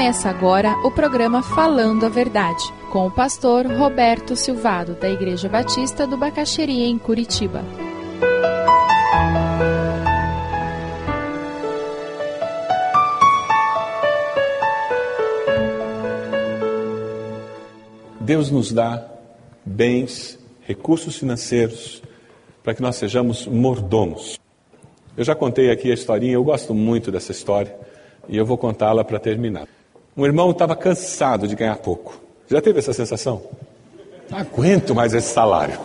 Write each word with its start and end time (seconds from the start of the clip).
Começa 0.00 0.30
agora 0.30 0.78
o 0.82 0.90
programa 0.90 1.42
Falando 1.42 2.06
a 2.06 2.08
Verdade, 2.08 2.64
com 2.90 3.06
o 3.06 3.10
pastor 3.10 3.66
Roberto 3.66 4.34
Silvado, 4.34 4.94
da 4.94 5.10
Igreja 5.10 5.46
Batista 5.46 6.06
do 6.06 6.16
Bacaxeria, 6.16 6.86
em 6.86 6.96
Curitiba. 6.96 7.62
Deus 18.18 18.50
nos 18.50 18.72
dá 18.72 19.06
bens, 19.66 20.38
recursos 20.62 21.18
financeiros, 21.18 22.02
para 22.64 22.72
que 22.74 22.80
nós 22.80 22.96
sejamos 22.96 23.46
mordomos. 23.46 24.40
Eu 25.14 25.24
já 25.24 25.34
contei 25.34 25.70
aqui 25.70 25.90
a 25.90 25.94
historinha, 25.94 26.32
eu 26.32 26.42
gosto 26.42 26.72
muito 26.72 27.12
dessa 27.12 27.32
história 27.32 27.76
e 28.26 28.38
eu 28.38 28.46
vou 28.46 28.56
contá-la 28.56 29.04
para 29.04 29.18
terminar. 29.18 29.68
Um 30.16 30.24
irmão 30.26 30.50
estava 30.50 30.74
cansado 30.74 31.46
de 31.46 31.54
ganhar 31.54 31.76
pouco. 31.76 32.20
Já 32.48 32.60
teve 32.60 32.80
essa 32.80 32.92
sensação? 32.92 33.42
Não 34.28 34.38
aguento 34.38 34.94
mais 34.94 35.14
esse 35.14 35.28
salário. 35.28 35.78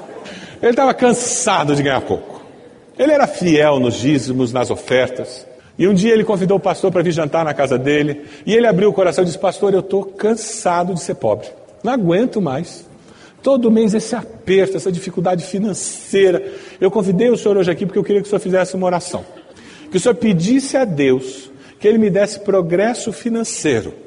Ele 0.61 0.71
estava 0.71 0.93
cansado 0.93 1.75
de 1.75 1.83
ganhar 1.83 2.01
pouco. 2.01 2.41
Ele 2.97 3.11
era 3.11 3.27
fiel 3.27 3.79
nos 3.79 3.95
dízimos, 3.95 4.51
nas 4.51 4.71
ofertas. 4.71 5.45
E 5.77 5.87
um 5.87 5.93
dia 5.93 6.13
ele 6.13 6.23
convidou 6.23 6.57
o 6.57 6.59
pastor 6.59 6.91
para 6.91 7.03
vir 7.03 7.11
jantar 7.11 7.43
na 7.43 7.53
casa 7.53 7.77
dele. 7.77 8.25
E 8.45 8.53
ele 8.53 8.65
abriu 8.65 8.89
o 8.89 8.93
coração 8.93 9.23
e 9.23 9.27
disse: 9.27 9.37
Pastor, 9.37 9.73
eu 9.73 9.81
estou 9.81 10.05
cansado 10.05 10.93
de 10.93 11.01
ser 11.01 11.15
pobre. 11.15 11.47
Não 11.83 11.91
aguento 11.91 12.41
mais. 12.41 12.85
Todo 13.43 13.69
mês 13.69 13.93
esse 13.93 14.15
aperto, 14.15 14.77
essa 14.77 14.91
dificuldade 14.91 15.43
financeira. 15.43 16.51
Eu 16.81 16.89
convidei 16.89 17.29
o 17.29 17.37
senhor 17.37 17.57
hoje 17.57 17.69
aqui 17.69 17.85
porque 17.85 17.99
eu 17.99 18.03
queria 18.03 18.21
que 18.21 18.27
o 18.27 18.29
senhor 18.29 18.39
fizesse 18.39 18.75
uma 18.75 18.87
oração. 18.87 19.23
Que 19.91 19.97
o 19.97 19.99
senhor 19.99 20.15
pedisse 20.15 20.77
a 20.77 20.85
Deus 20.85 21.51
que 21.79 21.87
ele 21.87 21.99
me 21.99 22.09
desse 22.09 22.39
progresso 22.39 23.13
financeiro. 23.13 24.04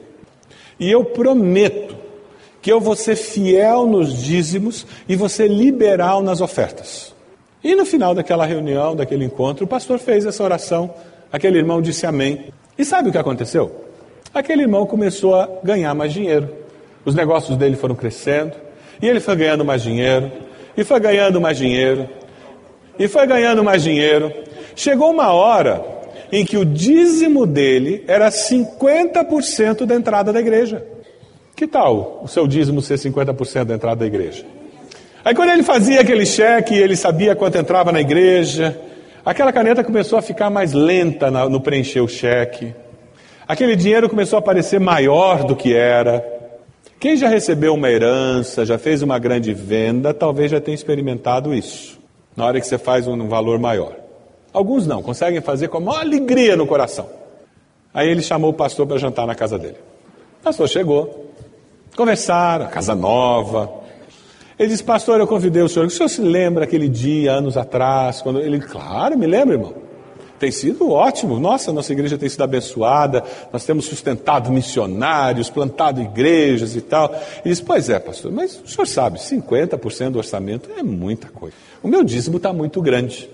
E 0.79 0.91
eu 0.91 1.05
prometo 1.05 1.97
que 2.61 2.73
eu 2.73 2.81
vou 2.81 2.97
ser 2.97 3.17
fiel 3.17 3.87
nos 3.87 4.13
dízimos 4.23 4.87
e 5.09 5.17
vou 5.17 5.29
ser 5.29 5.49
liberal 5.49 6.23
nas 6.23 6.41
ofertas. 6.41 7.15
E 7.63 7.75
no 7.75 7.85
final 7.85 8.15
daquela 8.15 8.47
reunião, 8.47 8.95
daquele 8.95 9.25
encontro, 9.25 9.65
o 9.65 9.69
pastor 9.69 9.99
fez 9.99 10.25
essa 10.25 10.43
oração, 10.43 10.93
aquele 11.33 11.59
irmão 11.59 11.83
disse 11.83 12.07
amém. 12.07 12.47
E 12.79 12.85
sabe 12.85 13.09
o 13.09 13.13
que 13.13 13.19
aconteceu? 13.19 13.85
Aquele 14.33 14.63
irmão 14.63 14.87
começou 14.87 15.35
a 15.35 15.49
ganhar 15.65 15.95
mais 15.95 16.13
dinheiro. 16.13 16.49
Os 17.05 17.15
negócios 17.15 17.57
dele 17.57 17.77
foram 17.77 17.95
crescendo, 17.95 18.53
e 19.01 19.09
ele 19.09 19.19
foi 19.19 19.35
ganhando 19.35 19.65
mais 19.65 19.83
dinheiro, 19.83 20.31
e 20.77 20.85
foi 20.85 21.01
ganhando 21.01 21.41
mais 21.41 21.57
dinheiro, 21.57 22.09
e 22.99 23.09
foi 23.09 23.27
ganhando 23.27 23.65
mais 23.65 23.83
dinheiro. 23.83 24.33
Chegou 24.77 25.11
uma 25.11 25.33
hora 25.33 25.98
em 26.31 26.45
que 26.45 26.57
o 26.57 26.65
dízimo 26.65 27.47
dele 27.47 28.05
era 28.07 28.29
50% 28.29 29.85
da 29.85 29.95
entrada 29.95 30.33
da 30.33 30.41
igreja. 30.41 30.85
Que 31.57 31.67
tal 31.67 32.21
o 32.23 32.29
seu 32.29 32.47
dízimo 32.47 32.81
ser 32.81 32.95
50% 32.95 33.65
da 33.65 33.75
entrada 33.75 34.01
da 34.01 34.07
igreja? 34.07 34.45
Aí 35.25 35.35
quando 35.35 35.51
ele 35.51 35.63
fazia 35.63 36.01
aquele 36.01 36.25
cheque, 36.25 36.75
ele 36.75 36.97
sabia 36.97 37.35
quanto 37.35 37.59
entrava 37.59 37.91
na 37.91 38.01
igreja, 38.01 38.79
aquela 39.25 39.53
caneta 39.53 39.83
começou 39.83 40.19
a 40.19 40.23
ficar 40.23 40.49
mais 40.51 40.73
lenta 40.73 41.31
no 41.31 41.61
preencher 41.61 42.01
o 42.01 42.09
cheque. 42.09 42.75
Aquele 43.47 43.75
dinheiro 43.75 44.09
começou 44.09 44.39
a 44.39 44.43
parecer 44.43 44.79
maior 44.79 45.45
do 45.45 45.57
que 45.57 45.75
era. 45.75 46.25
Quem 47.01 47.17
já 47.17 47.29
recebeu 47.29 47.75
uma 47.75 47.91
herança, 47.91 48.65
já 48.65 48.79
fez 48.79 49.03
uma 49.03 49.19
grande 49.19 49.53
venda, 49.55 50.13
talvez 50.13 50.51
já 50.51 50.61
tenha 50.61 50.75
experimentado 50.75 51.55
isso. 51.55 51.99
Na 52.37 52.47
hora 52.47 52.61
que 52.61 52.67
você 52.67 52.79
faz 52.79 53.07
um 53.07 53.29
valor 53.29 53.59
maior. 53.59 54.08
Alguns 54.53 54.87
não, 54.87 55.03
conseguem 55.03 55.41
fazer 55.41 55.69
com 55.69 55.79
a 55.79 55.81
maior 55.81 56.01
alegria 56.01 56.57
no 56.57 56.67
coração. 56.67 57.09
Aí 57.93 58.09
ele 58.09 58.23
chamou 58.23 58.51
o 58.51 58.55
pastor 58.55 58.87
para 58.87 58.99
jantar 58.99 59.27
na 59.27 59.35
casa 59.35 59.59
dele. 59.59 59.77
O 60.41 60.45
pastor 60.45 60.69
chegou, 60.69 61.33
conversaram, 61.97 62.67
casa 62.69 62.95
nova. 62.95 63.71
Ele 64.59 64.69
disse, 64.69 64.83
pastor, 64.83 65.21
eu 65.21 65.27
convidei 65.27 65.63
o 65.63 65.69
senhor. 65.69 65.87
O 65.87 65.91
senhor 65.91 66.09
se 66.09 66.21
lembra 66.21 66.65
aquele 66.65 66.89
dia, 66.89 67.33
anos 67.33 67.57
atrás, 67.57 68.23
quando 68.23 68.41
ele, 68.41 68.61
claro, 68.61 69.17
me 69.17 69.27
lembro, 69.27 69.55
irmão. 69.55 69.89
Tem 70.39 70.51
sido 70.51 70.91
ótimo. 70.91 71.39
Nossa, 71.41 71.73
nossa 71.73 71.93
igreja 71.93 72.17
tem 72.17 72.29
sido 72.29 72.43
abençoada. 72.43 73.25
Nós 73.53 73.65
temos 73.65 73.87
sustentado 73.87 74.51
missionários, 74.51 75.51
plantado 75.51 76.01
igrejas 76.01 76.77
e 76.77 76.81
tal. 76.81 77.13
Ele 77.45 77.53
disse: 77.53 77.63
Pois 77.63 77.91
é, 77.91 77.99
pastor, 77.99 78.31
mas 78.31 78.61
o 78.65 78.69
senhor 78.69 78.87
sabe, 78.87 79.19
50% 79.19 80.11
do 80.11 80.19
orçamento 80.19 80.71
é 80.77 80.83
muita 80.83 81.29
coisa. 81.29 81.57
O 81.83 81.89
meu 81.89 82.05
dízimo 82.05 82.37
está 82.37 82.53
muito 82.53 82.81
grande. 82.81 83.29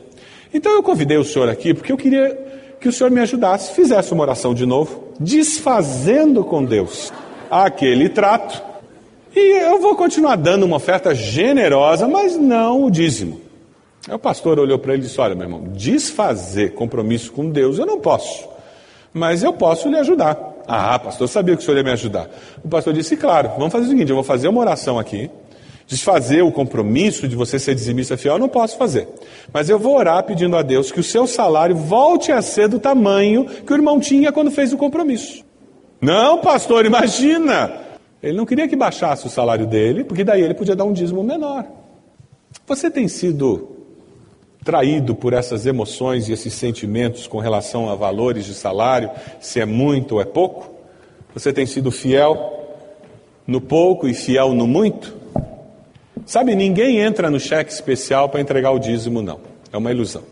Então 0.55 0.73
eu 0.73 0.83
convidei 0.85 1.17
o 1.17 1.25
senhor 1.25 1.49
aqui 1.49 1.75
porque 1.75 1.91
eu 1.91 1.97
queria 1.97 2.77
que 2.81 2.89
o 2.89 2.93
senhor 2.93 3.11
me 3.11 3.21
ajudasse, 3.21 3.75
fizesse 3.75 4.13
uma 4.13 4.23
oração 4.23 4.55
de 4.55 4.65
novo, 4.65 5.09
desfazendo 5.19 6.45
com 6.45 6.65
Deus 6.65 7.13
aquele 7.51 8.09
trato. 8.09 8.63
E 9.35 9.63
eu 9.65 9.81
vou 9.81 9.97
continuar 9.97 10.37
dando 10.37 10.65
uma 10.65 10.77
oferta 10.77 11.13
generosa, 11.13 12.07
mas 12.07 12.37
não 12.39 12.85
o 12.85 12.91
dízimo. 12.91 13.41
Aí 14.09 14.15
o 14.15 14.19
pastor 14.19 14.61
olhou 14.61 14.79
para 14.79 14.95
ele 14.95 15.03
e 15.03 15.07
disse: 15.07 15.21
Olha, 15.21 15.35
meu 15.35 15.45
irmão, 15.45 15.65
desfazer 15.73 16.75
compromisso 16.75 17.33
com 17.33 17.51
Deus 17.51 17.79
eu 17.79 17.87
não 17.87 17.99
posso, 17.99 18.47
mas 19.13 19.43
eu 19.43 19.53
posso 19.53 19.89
lhe 19.89 19.97
ajudar. 19.97 20.55
Ah, 20.69 20.99
pastor, 20.99 21.25
eu 21.25 21.29
sabia 21.29 21.57
que 21.57 21.63
o 21.63 21.65
senhor 21.65 21.79
ia 21.79 21.83
me 21.83 21.91
ajudar. 21.91 22.29
O 22.63 22.69
pastor 22.69 22.93
disse: 22.93 23.17
Claro, 23.17 23.51
vamos 23.59 23.73
fazer 23.73 23.87
o 23.87 23.89
seguinte: 23.89 24.11
eu 24.11 24.15
vou 24.15 24.25
fazer 24.25 24.47
uma 24.47 24.61
oração 24.61 24.99
aqui. 24.99 25.29
Desfazer 25.87 26.43
o 26.43 26.51
compromisso 26.51 27.29
de 27.29 27.37
você 27.37 27.59
ser 27.59 27.75
dizimista 27.75 28.17
fiel, 28.17 28.35
eu 28.35 28.39
não 28.39 28.49
posso 28.49 28.77
fazer. 28.77 29.07
Mas 29.53 29.69
eu 29.69 29.79
vou 29.79 29.97
orar 29.97 30.23
pedindo 30.25 30.57
a 30.57 30.63
Deus 30.63 30.91
que 30.91 31.01
o 31.01 31.05
seu 31.05 31.27
salário 31.27 31.77
volte 31.77 32.33
a 32.33 32.41
ser 32.41 32.69
do 32.69 32.79
tamanho 32.79 33.45
que 33.45 33.73
o 33.73 33.77
irmão 33.77 34.01
tinha 34.01 34.33
quando 34.33 34.51
fez 34.51 34.73
o 34.73 34.79
compromisso. 34.79 35.45
Não, 36.01 36.39
pastor, 36.39 36.87
imagina! 36.87 37.81
Ele 38.23 38.37
não 38.37 38.47
queria 38.47 38.67
que 38.67 38.75
baixasse 38.75 39.27
o 39.27 39.31
salário 39.31 39.67
dele, 39.67 40.03
porque 40.03 40.25
daí 40.25 40.41
ele 40.41 40.55
podia 40.55 40.75
dar 40.75 40.85
um 40.85 40.93
dízimo 40.93 41.23
menor. 41.23 41.67
Você 42.67 42.91
tem 42.91 43.07
sido 43.07 43.69
traído 44.65 45.15
por 45.15 45.35
essas 45.35 45.67
emoções 45.67 46.29
e 46.29 46.33
esses 46.33 46.55
sentimentos 46.55 47.27
com 47.27 47.39
relação 47.39 47.91
a 47.91 47.95
valores 47.95 48.47
de 48.47 48.55
salário, 48.55 49.11
se 49.39 49.61
é 49.61 49.67
muito 49.67 50.15
ou 50.15 50.23
é 50.23 50.25
pouco? 50.25 50.73
Você 51.35 51.53
tem 51.53 51.67
sido 51.67 51.91
fiel 51.91 52.65
no 53.47 53.61
pouco 53.61 54.09
e 54.09 54.15
fiel 54.15 54.55
no 54.55 54.67
muito? 54.67 55.24
Sabe, 56.27 56.55
ninguém 56.55 57.01
entra 57.01 57.31
no 57.31 57.39
cheque 57.39 57.73
especial 57.73 58.29
para 58.29 58.41
entregar 58.41 58.71
o 58.71 58.79
dízimo, 58.79 59.21
não. 59.21 59.41
É 59.73 59.77
uma 59.77 59.91
ilusão. 59.91 60.23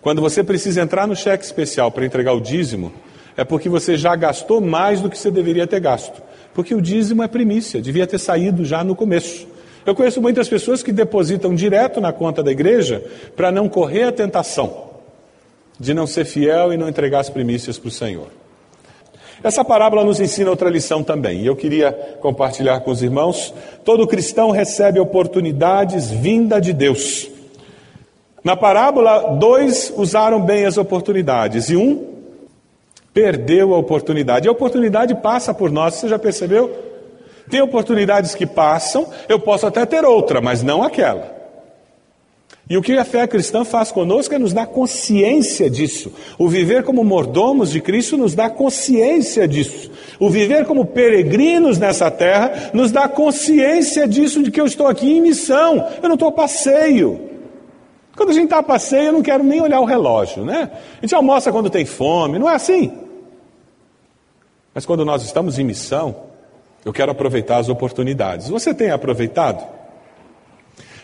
Quando 0.00 0.20
você 0.20 0.42
precisa 0.42 0.80
entrar 0.80 1.06
no 1.06 1.16
cheque 1.16 1.44
especial 1.44 1.90
para 1.90 2.04
entregar 2.04 2.32
o 2.32 2.40
dízimo, 2.40 2.92
é 3.36 3.44
porque 3.44 3.68
você 3.68 3.96
já 3.96 4.14
gastou 4.14 4.60
mais 4.60 5.00
do 5.00 5.10
que 5.10 5.18
você 5.18 5.30
deveria 5.30 5.66
ter 5.66 5.80
gasto. 5.80 6.22
Porque 6.54 6.74
o 6.74 6.80
dízimo 6.80 7.22
é 7.22 7.28
primícia, 7.28 7.82
devia 7.82 8.06
ter 8.06 8.18
saído 8.18 8.64
já 8.64 8.84
no 8.84 8.94
começo. 8.94 9.46
Eu 9.84 9.94
conheço 9.94 10.20
muitas 10.22 10.48
pessoas 10.48 10.82
que 10.82 10.92
depositam 10.92 11.54
direto 11.54 12.00
na 12.00 12.12
conta 12.12 12.42
da 12.42 12.50
igreja 12.50 13.04
para 13.36 13.52
não 13.52 13.68
correr 13.68 14.04
a 14.04 14.12
tentação 14.12 14.84
de 15.78 15.92
não 15.92 16.06
ser 16.06 16.24
fiel 16.24 16.72
e 16.72 16.76
não 16.76 16.88
entregar 16.88 17.20
as 17.20 17.28
primícias 17.28 17.78
para 17.78 17.88
o 17.88 17.90
Senhor. 17.90 18.28
Essa 19.42 19.64
parábola 19.64 20.04
nos 20.04 20.20
ensina 20.20 20.50
outra 20.50 20.70
lição 20.70 21.02
também, 21.02 21.40
e 21.40 21.46
eu 21.46 21.56
queria 21.56 21.92
compartilhar 22.20 22.80
com 22.80 22.90
os 22.90 23.02
irmãos. 23.02 23.52
Todo 23.84 24.06
cristão 24.06 24.50
recebe 24.50 24.98
oportunidades 24.98 26.10
vinda 26.10 26.60
de 26.60 26.72
Deus. 26.72 27.28
Na 28.42 28.56
parábola, 28.56 29.36
dois 29.38 29.92
usaram 29.96 30.40
bem 30.40 30.66
as 30.66 30.76
oportunidades 30.76 31.70
e 31.70 31.76
um 31.76 32.14
perdeu 33.12 33.74
a 33.74 33.78
oportunidade. 33.78 34.46
E 34.46 34.48
a 34.48 34.52
oportunidade 34.52 35.14
passa 35.14 35.54
por 35.54 35.70
nós, 35.70 35.94
você 35.94 36.08
já 36.08 36.18
percebeu? 36.18 36.70
Tem 37.48 37.60
oportunidades 37.62 38.34
que 38.34 38.46
passam, 38.46 39.06
eu 39.28 39.38
posso 39.38 39.66
até 39.66 39.86
ter 39.86 40.04
outra, 40.04 40.40
mas 40.40 40.62
não 40.62 40.82
aquela. 40.82 41.33
E 42.68 42.78
o 42.78 42.82
que 42.82 42.96
a 42.96 43.04
fé 43.04 43.26
cristã 43.26 43.62
faz 43.62 43.92
conosco 43.92 44.34
é 44.34 44.38
nos 44.38 44.54
dar 44.54 44.66
consciência 44.66 45.68
disso. 45.68 46.10
O 46.38 46.48
viver 46.48 46.82
como 46.82 47.04
mordomos 47.04 47.70
de 47.70 47.80
Cristo 47.80 48.16
nos 48.16 48.34
dá 48.34 48.48
consciência 48.48 49.46
disso. 49.46 49.90
O 50.18 50.30
viver 50.30 50.64
como 50.64 50.86
peregrinos 50.86 51.78
nessa 51.78 52.10
terra 52.10 52.70
nos 52.72 52.90
dá 52.90 53.06
consciência 53.06 54.08
disso, 54.08 54.42
de 54.42 54.50
que 54.50 54.60
eu 54.60 54.64
estou 54.64 54.86
aqui 54.86 55.12
em 55.12 55.20
missão, 55.20 55.86
eu 56.02 56.08
não 56.08 56.14
estou 56.14 56.28
a 56.28 56.32
passeio. 56.32 57.20
Quando 58.16 58.30
a 58.30 58.32
gente 58.32 58.44
está 58.44 58.58
a 58.58 58.62
passeio, 58.62 59.06
eu 59.06 59.12
não 59.12 59.22
quero 59.22 59.44
nem 59.44 59.60
olhar 59.60 59.80
o 59.80 59.84
relógio, 59.84 60.44
né? 60.44 60.70
A 60.98 61.00
gente 61.02 61.14
almoça 61.14 61.52
quando 61.52 61.68
tem 61.68 61.84
fome, 61.84 62.38
não 62.38 62.48
é 62.48 62.54
assim? 62.54 62.92
Mas 64.72 64.86
quando 64.86 65.04
nós 65.04 65.22
estamos 65.22 65.58
em 65.58 65.64
missão, 65.64 66.16
eu 66.82 66.92
quero 66.92 67.12
aproveitar 67.12 67.58
as 67.58 67.68
oportunidades. 67.68 68.48
Você 68.48 68.72
tem 68.72 68.90
aproveitado? 68.90 69.66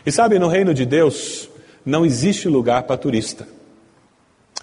E 0.06 0.10
sabe, 0.10 0.38
no 0.38 0.48
reino 0.48 0.72
de 0.72 0.86
Deus, 0.86 1.49
não 1.84 2.04
existe 2.04 2.48
lugar 2.48 2.82
para 2.84 2.96
turista. 2.96 3.46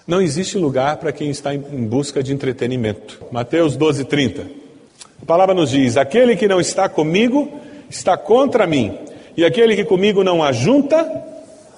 Não 0.06 0.22
existe 0.22 0.56
lugar 0.56 0.96
para 0.96 1.12
quem 1.12 1.30
está 1.30 1.54
em 1.54 1.58
busca 1.58 2.22
de 2.22 2.32
entretenimento. 2.32 3.22
Mateus 3.30 3.76
12, 3.76 4.04
30. 4.04 4.46
A 5.22 5.26
palavra 5.26 5.54
nos 5.54 5.70
diz: 5.70 5.96
Aquele 5.96 6.36
que 6.36 6.48
não 6.48 6.60
está 6.60 6.88
comigo 6.88 7.52
está 7.90 8.16
contra 8.16 8.66
mim, 8.66 8.96
e 9.36 9.44
aquele 9.44 9.76
que 9.76 9.84
comigo 9.84 10.24
não 10.24 10.42
ajunta, 10.42 11.24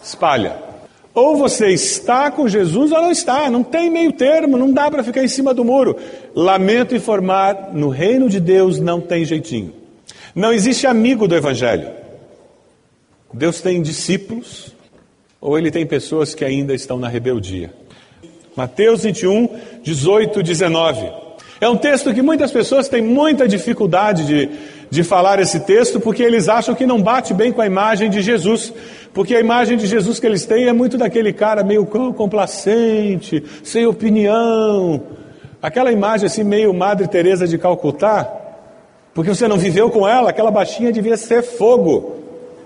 espalha. 0.03 0.71
Ou 1.13 1.37
você 1.37 1.69
está 1.69 2.31
com 2.31 2.47
Jesus 2.47 2.93
ou 2.93 3.03
não 3.03 3.11
está, 3.11 3.51
não 3.51 3.65
tem 3.65 3.91
meio 3.91 4.13
termo, 4.13 4.57
não 4.57 4.73
dá 4.73 4.89
para 4.89 5.03
ficar 5.03 5.25
em 5.25 5.29
cima 5.29 5.53
do 5.53 5.65
muro. 5.65 5.97
Lamento 6.35 6.95
informar, 6.95 7.71
no 7.73 7.89
reino 7.89 8.29
de 8.29 8.39
Deus 8.39 8.79
não 8.79 9.01
tem 9.01 9.25
jeitinho. 9.25 9.75
Não 10.35 10.53
existe 10.53 10.87
amigo 10.87 11.27
do 11.27 11.35
Evangelho. 11.35 11.91
Deus 13.33 13.61
tem 13.61 13.83
discípulos, 13.83 14.73
ou 15.41 15.59
ele 15.59 15.71
tem 15.71 15.87
pessoas 15.87 16.35
que 16.35 16.45
ainda 16.45 16.75
estão 16.75 16.99
na 16.99 17.09
rebeldia. 17.09 17.73
Mateus 18.55 19.05
21, 19.05 19.49
18, 19.83 20.43
19. 20.43 21.11
É 21.61 21.69
um 21.69 21.77
texto 21.77 22.13
que 22.13 22.23
muitas 22.23 22.51
pessoas 22.51 22.89
têm 22.89 23.03
muita 23.03 23.47
dificuldade 23.47 24.27
de, 24.27 24.51
de 24.91 25.03
falar 25.05 25.39
esse 25.39 25.61
texto, 25.61 26.01
porque 26.01 26.23
eles 26.23 26.49
acham 26.49 26.75
que 26.75 26.87
não 26.87 27.01
bate 27.01 27.33
bem 27.33 27.53
com 27.53 27.61
a 27.61 27.67
imagem 27.67 28.11
de 28.11 28.23
Jesus. 28.23 28.73
Porque 29.13 29.35
a 29.35 29.41
imagem 29.41 29.77
de 29.77 29.87
Jesus 29.87 30.19
que 30.19 30.27
eles 30.27 30.47
têm 30.47 30.69
é 30.69 30.73
muito 30.73 30.97
daquele 30.97 31.33
cara 31.33 31.63
meio 31.63 31.85
complacente, 31.85 33.43
sem 33.63 33.87
opinião. 33.87 35.03
Aquela 35.63 35.93
imagem 35.93 36.27
assim, 36.27 36.45
meio 36.45 36.73
Madre 36.73 37.07
Teresa 37.09 37.47
de 37.47 37.59
Calcutá, 37.59 38.31
porque 39.13 39.29
você 39.29 39.47
não 39.47 39.59
viveu 39.59 39.91
com 39.91 40.09
ela, 40.09 40.31
aquela 40.31 40.51
baixinha 40.51 40.93
devia 40.93 41.17
ser 41.17 41.43
fogo. 41.43 42.17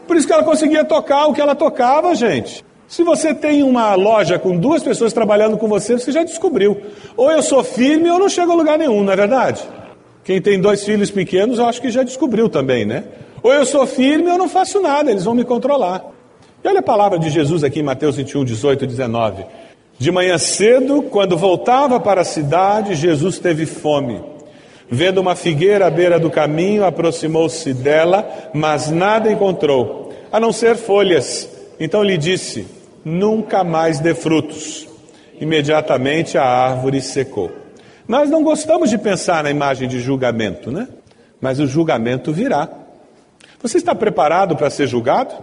Por 0.06 0.16
isso 0.16 0.26
que 0.26 0.32
ela 0.32 0.44
conseguia 0.44 0.84
tocar 0.84 1.26
o 1.26 1.32
que 1.32 1.40
ela 1.40 1.54
tocava, 1.54 2.14
gente. 2.14 2.64
Se 2.86 3.02
você 3.02 3.34
tem 3.34 3.62
uma 3.62 3.94
loja 3.94 4.38
com 4.38 4.56
duas 4.56 4.82
pessoas 4.82 5.12
trabalhando 5.12 5.56
com 5.56 5.66
você, 5.66 5.98
você 5.98 6.12
já 6.12 6.22
descobriu. 6.22 6.80
Ou 7.16 7.30
eu 7.30 7.42
sou 7.42 7.64
firme 7.64 8.10
ou 8.10 8.18
não 8.18 8.28
chego 8.28 8.52
a 8.52 8.54
lugar 8.54 8.78
nenhum, 8.78 9.02
não 9.02 9.12
é 9.12 9.16
verdade? 9.16 9.62
Quem 10.22 10.40
tem 10.40 10.60
dois 10.60 10.84
filhos 10.84 11.10
pequenos, 11.10 11.58
eu 11.58 11.66
acho 11.66 11.80
que 11.80 11.90
já 11.90 12.02
descobriu 12.02 12.48
também, 12.48 12.84
né? 12.84 13.04
Ou 13.42 13.52
eu 13.52 13.66
sou 13.66 13.86
firme 13.86 14.30
ou 14.30 14.38
não 14.38 14.48
faço 14.48 14.80
nada, 14.80 15.10
eles 15.10 15.24
vão 15.24 15.34
me 15.34 15.44
controlar. 15.44 16.04
E 16.62 16.68
olha 16.68 16.80
a 16.80 16.82
palavra 16.82 17.18
de 17.18 17.28
Jesus 17.28 17.62
aqui 17.62 17.80
em 17.80 17.82
Mateus 17.82 18.16
21, 18.16 18.44
18 18.44 18.84
e 18.84 18.86
19. 18.86 19.44
De 19.98 20.10
manhã 20.10 20.38
cedo, 20.38 21.02
quando 21.02 21.36
voltava 21.36 22.00
para 22.00 22.22
a 22.22 22.24
cidade, 22.24 22.94
Jesus 22.94 23.38
teve 23.38 23.66
fome. 23.66 24.33
Vendo 24.90 25.20
uma 25.20 25.34
figueira 25.34 25.86
à 25.86 25.90
beira 25.90 26.18
do 26.18 26.30
caminho, 26.30 26.84
aproximou-se 26.84 27.72
dela, 27.72 28.50
mas 28.52 28.90
nada 28.90 29.30
encontrou, 29.30 30.12
a 30.30 30.38
não 30.38 30.52
ser 30.52 30.76
folhas 30.76 31.48
então 31.78 32.02
lhe 32.02 32.16
disse: 32.16 32.66
Nunca 33.04 33.64
mais 33.64 34.00
dê 34.00 34.14
frutos. 34.14 34.86
Imediatamente 35.40 36.38
a 36.38 36.44
árvore 36.44 37.00
secou. 37.00 37.50
Nós 38.06 38.30
não 38.30 38.42
gostamos 38.42 38.90
de 38.90 38.98
pensar 38.98 39.42
na 39.42 39.50
imagem 39.50 39.88
de 39.88 40.00
julgamento, 40.00 40.70
né? 40.70 40.88
Mas 41.40 41.58
o 41.58 41.66
julgamento 41.66 42.32
virá. 42.32 42.68
Você 43.60 43.78
está 43.78 43.94
preparado 43.94 44.56
para 44.56 44.70
ser 44.70 44.86
julgado? 44.86 45.34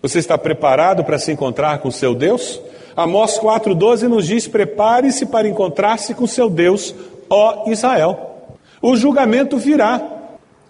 Você 0.00 0.18
está 0.18 0.38
preparado 0.38 1.04
para 1.04 1.18
se 1.18 1.32
encontrar 1.32 1.78
com 1.78 1.90
seu 1.90 2.14
Deus? 2.14 2.60
Amós 2.96 3.38
4,12 3.38 4.02
nos 4.08 4.26
diz: 4.26 4.48
Prepare-se 4.48 5.26
para 5.26 5.48
encontrar-se 5.48 6.14
com 6.14 6.26
seu 6.26 6.48
Deus, 6.48 6.94
ó 7.28 7.70
Israel. 7.70 8.35
O 8.80 8.96
julgamento 8.96 9.58
virá. 9.58 10.00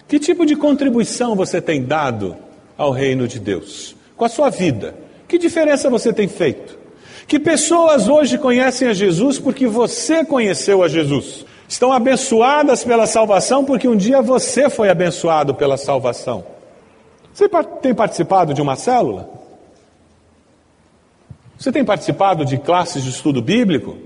Que 0.09 0.19
tipo 0.19 0.47
de 0.47 0.55
contribuição 0.55 1.35
você 1.35 1.61
tem 1.61 1.83
dado 1.83 2.37
ao 2.79 2.93
reino 2.93 3.27
de 3.27 3.41
Deus? 3.41 3.97
com 4.17 4.25
a 4.25 4.29
sua 4.29 4.51
vida. 4.51 4.95
Que 5.29 5.39
diferença 5.39 5.91
você 5.91 6.13
tem 6.13 6.27
feito? 6.27 6.79
Que 7.27 7.39
pessoas 7.39 8.09
hoje 8.09 8.39
conhecem 8.39 8.89
a 8.89 8.93
Jesus 8.93 9.39
porque 9.39 9.67
você 9.67 10.25
conheceu 10.25 10.83
a 10.83 10.89
Jesus? 10.89 11.45
Estão 11.69 11.93
abençoadas 11.93 12.85
pela 12.85 13.07
salvação 13.07 13.65
porque 13.65 13.89
um 13.89 13.97
dia 13.97 14.23
você 14.23 14.71
foi 14.71 14.89
abençoado 14.89 15.55
pela 15.55 15.77
salvação. 15.77 16.45
Você 17.35 17.49
tem 17.83 17.95
participado 17.95 18.55
de 18.55 18.63
uma 18.63 18.77
célula? 18.77 19.29
Você 21.59 21.73
tem 21.73 21.85
participado 21.85 22.45
de 22.45 22.57
classes 22.59 23.03
de 23.03 23.11
estudo 23.11 23.43
bíblico? 23.43 23.97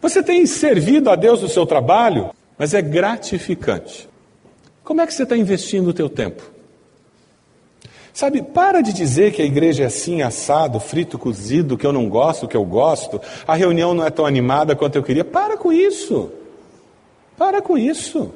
Você 0.00 0.22
tem 0.22 0.46
servido 0.46 1.10
a 1.10 1.16
Deus 1.16 1.42
no 1.42 1.48
seu 1.48 1.66
trabalho? 1.66 2.30
Mas 2.56 2.74
é 2.74 2.82
gratificante. 2.82 4.08
Como 4.82 5.00
é 5.00 5.06
que 5.06 5.14
você 5.14 5.22
está 5.22 5.36
investindo 5.36 5.88
o 5.88 5.92
teu 5.92 6.08
tempo? 6.08 6.42
Sabe, 8.12 8.42
para 8.42 8.80
de 8.80 8.92
dizer 8.92 9.32
que 9.32 9.40
a 9.40 9.44
igreja 9.44 9.84
é 9.84 9.86
assim, 9.86 10.20
assado, 10.20 10.80
frito, 10.80 11.18
cozido, 11.18 11.78
que 11.78 11.86
eu 11.86 11.92
não 11.92 12.08
gosto, 12.08 12.48
que 12.48 12.56
eu 12.56 12.64
gosto, 12.64 13.20
a 13.46 13.54
reunião 13.54 13.94
não 13.94 14.04
é 14.04 14.10
tão 14.10 14.26
animada 14.26 14.74
quanto 14.74 14.96
eu 14.96 15.02
queria. 15.02 15.24
Para 15.24 15.56
com 15.56 15.72
isso. 15.72 16.30
Para 17.38 17.62
com 17.62 17.78
isso. 17.78 18.32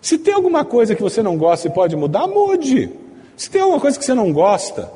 Se 0.00 0.18
tem 0.18 0.34
alguma 0.34 0.64
coisa 0.64 0.94
que 0.94 1.02
você 1.02 1.22
não 1.22 1.36
gosta 1.36 1.68
e 1.68 1.70
pode 1.70 1.94
mudar, 1.94 2.26
mude. 2.26 2.90
Se 3.36 3.48
tem 3.48 3.62
alguma 3.62 3.80
coisa 3.80 3.98
que 3.98 4.04
você 4.04 4.14
não 4.14 4.32
gosta 4.32 4.90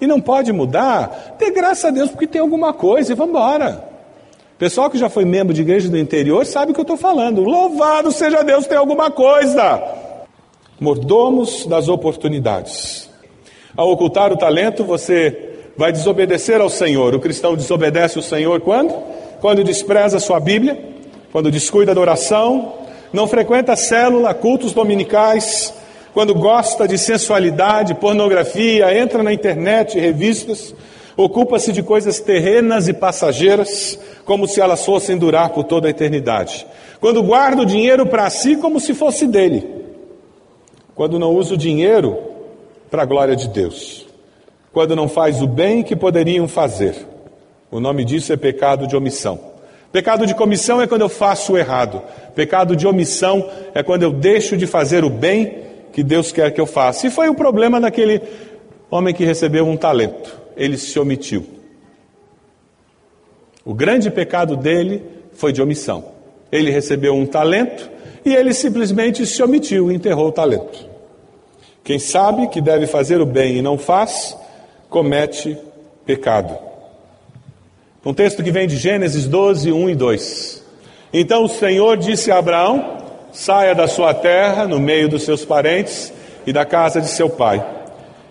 e 0.00 0.06
não 0.06 0.20
pode 0.20 0.52
mudar, 0.52 1.36
dê 1.38 1.50
graças 1.50 1.84
a 1.84 1.90
Deus 1.90 2.10
porque 2.10 2.26
tem 2.26 2.40
alguma 2.40 2.72
coisa 2.72 3.12
e 3.12 3.14
vamos 3.14 3.36
embora. 3.36 3.95
Pessoal 4.58 4.88
que 4.88 4.96
já 4.96 5.10
foi 5.10 5.26
membro 5.26 5.52
de 5.52 5.60
igreja 5.60 5.88
do 5.88 5.98
interior 5.98 6.46
sabe 6.46 6.70
o 6.70 6.74
que 6.74 6.80
eu 6.80 6.82
estou 6.82 6.96
falando. 6.96 7.42
Louvado 7.42 8.10
seja 8.10 8.42
Deus, 8.42 8.66
tem 8.66 8.78
alguma 8.78 9.10
coisa 9.10 9.82
mordomos 10.80 11.66
das 11.66 11.88
oportunidades. 11.88 13.08
Ao 13.76 13.90
ocultar 13.90 14.32
o 14.32 14.36
talento, 14.36 14.84
você 14.84 15.50
vai 15.76 15.92
desobedecer 15.92 16.60
ao 16.60 16.70
Senhor. 16.70 17.14
O 17.14 17.20
cristão 17.20 17.54
desobedece 17.54 18.16
ao 18.16 18.22
Senhor 18.22 18.60
quando? 18.60 18.94
Quando 19.40 19.62
despreza 19.62 20.16
a 20.16 20.20
sua 20.20 20.40
Bíblia, 20.40 20.82
quando 21.30 21.50
descuida 21.50 21.94
da 21.94 22.00
oração, 22.00 22.72
não 23.12 23.26
frequenta 23.26 23.76
célula, 23.76 24.32
cultos 24.32 24.72
dominicais, 24.72 25.74
quando 26.14 26.34
gosta 26.34 26.88
de 26.88 26.96
sensualidade, 26.96 27.94
pornografia, 27.94 28.98
entra 28.98 29.22
na 29.22 29.34
internet, 29.34 29.98
revistas, 29.98 30.74
ocupa-se 31.14 31.72
de 31.72 31.82
coisas 31.82 32.20
terrenas 32.20 32.88
e 32.88 32.94
passageiras, 32.94 33.98
como 34.26 34.46
se 34.46 34.60
elas 34.60 34.84
fossem 34.84 35.16
durar 35.16 35.48
por 35.50 35.64
toda 35.64 35.88
a 35.88 35.90
eternidade. 35.90 36.66
Quando 37.00 37.22
guarda 37.22 37.62
o 37.62 37.66
dinheiro 37.66 38.04
para 38.04 38.28
si 38.28 38.56
como 38.56 38.78
se 38.78 38.92
fosse 38.92 39.26
dele 39.26 39.76
quando 40.96 41.18
não 41.18 41.34
usa 41.34 41.54
o 41.54 41.58
dinheiro 41.58 42.16
para 42.90 43.02
a 43.02 43.06
glória 43.06 43.36
de 43.36 43.48
Deus, 43.48 44.06
quando 44.72 44.96
não 44.96 45.08
faz 45.08 45.42
o 45.42 45.46
bem 45.46 45.82
que 45.82 45.94
poderiam 45.94 46.48
fazer. 46.48 46.96
O 47.70 47.78
nome 47.78 48.02
disso 48.02 48.32
é 48.32 48.36
pecado 48.36 48.86
de 48.86 48.96
omissão. 48.96 49.38
Pecado 49.92 50.26
de 50.26 50.34
comissão 50.34 50.80
é 50.80 50.86
quando 50.86 51.02
eu 51.02 51.08
faço 51.10 51.52
o 51.52 51.58
errado. 51.58 52.02
Pecado 52.34 52.74
de 52.74 52.86
omissão 52.86 53.46
é 53.74 53.82
quando 53.82 54.04
eu 54.04 54.12
deixo 54.12 54.56
de 54.56 54.66
fazer 54.66 55.04
o 55.04 55.10
bem 55.10 55.64
que 55.92 56.02
Deus 56.02 56.32
quer 56.32 56.50
que 56.50 56.60
eu 56.60 56.66
faça. 56.66 57.06
E 57.06 57.10
foi 57.10 57.28
o 57.28 57.34
problema 57.34 57.78
daquele 57.78 58.22
homem 58.90 59.14
que 59.14 59.24
recebeu 59.24 59.66
um 59.66 59.76
talento. 59.76 60.34
Ele 60.56 60.78
se 60.78 60.98
omitiu. 60.98 61.55
O 63.66 63.74
grande 63.74 64.12
pecado 64.12 64.56
dele 64.56 65.02
foi 65.32 65.52
de 65.52 65.60
omissão. 65.60 66.04
Ele 66.52 66.70
recebeu 66.70 67.14
um 67.14 67.26
talento 67.26 67.90
e 68.24 68.32
ele 68.32 68.54
simplesmente 68.54 69.26
se 69.26 69.42
omitiu 69.42 69.90
e 69.90 69.94
enterrou 69.96 70.28
o 70.28 70.32
talento. 70.32 70.88
Quem 71.82 71.98
sabe 71.98 72.46
que 72.46 72.60
deve 72.60 72.86
fazer 72.86 73.20
o 73.20 73.26
bem 73.26 73.56
e 73.56 73.62
não 73.62 73.76
faz, 73.76 74.38
comete 74.88 75.58
pecado. 76.04 76.56
Um 78.04 78.14
texto 78.14 78.40
que 78.40 78.52
vem 78.52 78.68
de 78.68 78.76
Gênesis 78.76 79.26
12, 79.26 79.72
1 79.72 79.90
e 79.90 79.94
2. 79.96 80.64
Então 81.12 81.42
o 81.42 81.48
Senhor 81.48 81.96
disse 81.96 82.30
a 82.30 82.38
Abraão: 82.38 82.98
saia 83.32 83.74
da 83.74 83.88
sua 83.88 84.14
terra, 84.14 84.68
no 84.68 84.78
meio 84.78 85.08
dos 85.08 85.24
seus 85.24 85.44
parentes 85.44 86.12
e 86.46 86.52
da 86.52 86.64
casa 86.64 87.00
de 87.00 87.08
seu 87.08 87.28
pai, 87.28 87.66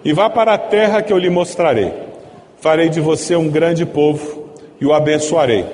e 0.02 0.14
vá 0.14 0.30
para 0.30 0.54
a 0.54 0.58
terra 0.58 1.02
que 1.02 1.12
eu 1.12 1.18
lhe 1.18 1.30
mostrarei. 1.30 1.92
Farei 2.62 2.88
de 2.88 3.02
você 3.02 3.36
um 3.36 3.50
grande 3.50 3.86
povo 3.86 4.45
e 4.80 4.86
o 4.86 4.94
abençoarei. 4.94 5.66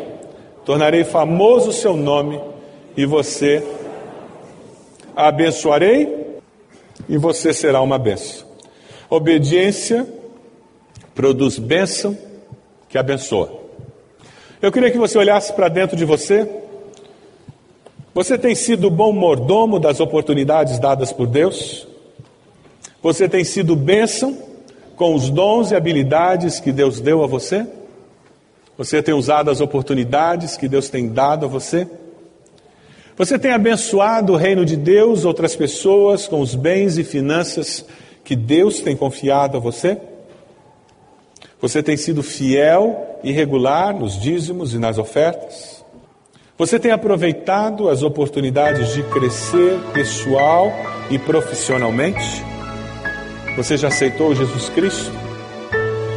Tornarei 0.65 1.03
famoso 1.03 1.70
o 1.70 1.74
seu 1.74 1.96
nome 1.96 2.39
e 2.96 3.05
você 3.05 3.63
abençoarei 5.15 6.39
e 7.10 7.17
você 7.17 7.53
será 7.53 7.81
uma 7.81 7.98
bênção. 7.98 8.48
Obediência 9.10 10.08
produz 11.13 11.58
bênção 11.58 12.17
que 12.88 12.98
abençoa. 12.98 13.60
Eu 14.62 14.72
queria 14.72 14.91
que 14.91 14.98
você 14.98 15.17
olhasse 15.17 15.51
para 15.53 15.67
dentro 15.67 15.98
de 15.98 16.05
você. 16.05 16.48
Você 18.13 18.38
tem 18.38 18.53
sido 18.53 18.89
bom 18.91 19.12
mordomo 19.12 19.79
das 19.79 20.00
oportunidades 20.00 20.77
dadas 20.79 21.12
por 21.12 21.25
Deus? 21.25 21.88
Você 23.01 23.27
tem 23.27 23.43
sido 23.43 23.75
bênção 23.75 24.38
com 24.96 25.15
os 25.15 25.29
dons 25.29 25.72
e 25.72 25.75
habilidades 25.75 26.60
que 26.60 26.72
Deus 26.72 27.00
deu 27.00 27.24
a 27.24 27.27
você? 27.27 27.65
Você 28.81 29.00
tem 29.00 29.13
usado 29.13 29.51
as 29.51 29.61
oportunidades 29.61 30.57
que 30.57 30.67
Deus 30.67 30.89
tem 30.89 31.07
dado 31.07 31.45
a 31.45 31.47
você? 31.47 31.88
Você 33.15 33.38
tem 33.38 33.51
abençoado 33.51 34.33
o 34.33 34.35
reino 34.35 34.65
de 34.65 34.75
Deus, 34.75 35.23
outras 35.23 35.55
pessoas, 35.55 36.27
com 36.27 36.41
os 36.41 36.55
bens 36.55 36.97
e 36.97 37.03
finanças 37.03 37.85
que 38.23 38.35
Deus 38.35 38.79
tem 38.79 38.97
confiado 38.97 39.55
a 39.55 39.59
você? 39.59 40.00
Você 41.61 41.83
tem 41.83 41.95
sido 41.95 42.23
fiel 42.23 43.19
e 43.23 43.31
regular 43.31 43.93
nos 43.95 44.19
dízimos 44.19 44.73
e 44.73 44.79
nas 44.79 44.97
ofertas? 44.97 45.85
Você 46.57 46.79
tem 46.79 46.89
aproveitado 46.89 47.88
as 47.88 48.01
oportunidades 48.01 48.95
de 48.95 49.03
crescer 49.03 49.79
pessoal 49.93 50.73
e 51.11 51.19
profissionalmente? 51.19 52.43
Você 53.55 53.77
já 53.77 53.89
aceitou 53.89 54.33
Jesus 54.33 54.69
Cristo? 54.69 55.11